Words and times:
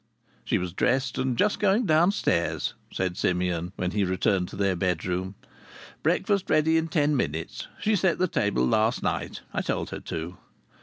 "She 0.43 0.57
was 0.57 0.73
dressed 0.73 1.19
and 1.19 1.37
just 1.37 1.59
going 1.59 1.85
downstairs," 1.85 2.73
said 2.91 3.15
Simeon 3.17 3.71
when 3.75 3.91
he 3.91 4.03
returned 4.03 4.47
to 4.47 4.55
their 4.55 4.75
bedroom. 4.75 5.35
"Breakfast 6.01 6.49
ready 6.49 6.75
in 6.79 6.87
ten 6.87 7.15
minutes. 7.15 7.67
She 7.79 7.95
set 7.95 8.17
the 8.17 8.27
table 8.27 8.65
last 8.67 9.03
night. 9.03 9.41
I 9.53 9.61
told 9.61 9.91
her 9.91 9.99
to." 9.99 10.37